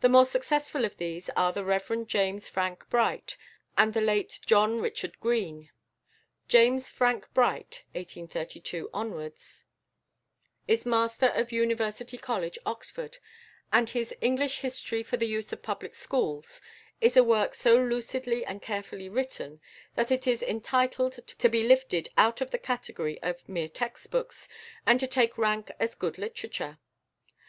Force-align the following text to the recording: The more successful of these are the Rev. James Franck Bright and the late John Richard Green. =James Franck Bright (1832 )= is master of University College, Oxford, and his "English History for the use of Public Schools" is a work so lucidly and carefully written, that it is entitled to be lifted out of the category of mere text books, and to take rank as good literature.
The 0.00 0.08
more 0.08 0.24
successful 0.26 0.84
of 0.84 0.96
these 0.96 1.30
are 1.36 1.52
the 1.52 1.64
Rev. 1.64 2.08
James 2.08 2.48
Franck 2.48 2.90
Bright 2.90 3.36
and 3.78 3.94
the 3.94 4.00
late 4.00 4.40
John 4.44 4.80
Richard 4.80 5.20
Green. 5.20 5.70
=James 6.48 6.90
Franck 6.90 7.32
Bright 7.32 7.84
(1832 7.92 8.90
)= 7.92 8.90
is 10.66 10.84
master 10.84 11.26
of 11.26 11.52
University 11.52 12.18
College, 12.18 12.58
Oxford, 12.66 13.18
and 13.72 13.88
his 13.90 14.12
"English 14.20 14.62
History 14.62 15.04
for 15.04 15.16
the 15.16 15.28
use 15.28 15.52
of 15.52 15.62
Public 15.62 15.94
Schools" 15.94 16.60
is 17.00 17.16
a 17.16 17.22
work 17.22 17.54
so 17.54 17.76
lucidly 17.76 18.44
and 18.44 18.60
carefully 18.60 19.08
written, 19.08 19.60
that 19.94 20.10
it 20.10 20.26
is 20.26 20.42
entitled 20.42 21.12
to 21.28 21.48
be 21.48 21.62
lifted 21.62 22.08
out 22.16 22.40
of 22.40 22.50
the 22.50 22.58
category 22.58 23.22
of 23.22 23.48
mere 23.48 23.68
text 23.68 24.10
books, 24.10 24.48
and 24.84 24.98
to 24.98 25.06
take 25.06 25.38
rank 25.38 25.70
as 25.78 25.94
good 25.94 26.18
literature. 26.18 26.80